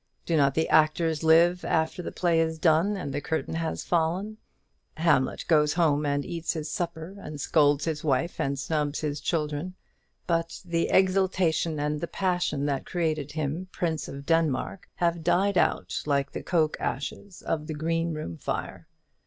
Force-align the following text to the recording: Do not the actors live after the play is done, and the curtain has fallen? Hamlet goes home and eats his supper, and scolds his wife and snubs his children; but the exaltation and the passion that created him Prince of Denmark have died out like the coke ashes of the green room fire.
Do 0.25 0.35
not 0.35 0.55
the 0.55 0.67
actors 0.67 1.21
live 1.21 1.63
after 1.63 2.01
the 2.01 2.11
play 2.11 2.39
is 2.39 2.57
done, 2.57 2.97
and 2.97 3.13
the 3.13 3.21
curtain 3.21 3.53
has 3.53 3.83
fallen? 3.83 4.37
Hamlet 4.97 5.45
goes 5.47 5.73
home 5.73 6.07
and 6.07 6.25
eats 6.25 6.53
his 6.53 6.71
supper, 6.71 7.17
and 7.19 7.39
scolds 7.39 7.85
his 7.85 8.03
wife 8.03 8.39
and 8.39 8.57
snubs 8.57 9.01
his 9.01 9.21
children; 9.21 9.75
but 10.25 10.59
the 10.65 10.89
exaltation 10.89 11.79
and 11.79 12.01
the 12.01 12.07
passion 12.07 12.65
that 12.65 12.83
created 12.87 13.33
him 13.33 13.67
Prince 13.71 14.07
of 14.07 14.25
Denmark 14.25 14.89
have 14.95 15.23
died 15.23 15.55
out 15.55 16.01
like 16.07 16.31
the 16.31 16.41
coke 16.41 16.77
ashes 16.79 17.43
of 17.43 17.67
the 17.67 17.75
green 17.75 18.11
room 18.11 18.37
fire. 18.37 18.87